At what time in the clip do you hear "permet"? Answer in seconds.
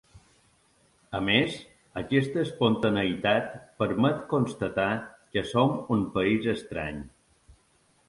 3.85-4.27